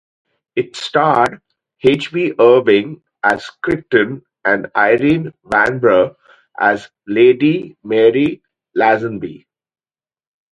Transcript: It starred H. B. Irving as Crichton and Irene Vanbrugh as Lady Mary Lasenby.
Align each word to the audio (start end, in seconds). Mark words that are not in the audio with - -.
It 0.55 0.75
starred 0.75 1.41
H. 1.83 2.11
B. 2.11 2.33
Irving 2.39 3.03
as 3.21 3.51
Crichton 3.61 4.25
and 4.43 4.71
Irene 4.75 5.31
Vanbrugh 5.45 6.15
as 6.59 6.89
Lady 7.05 7.75
Mary 7.83 8.41
Lasenby. 8.75 9.45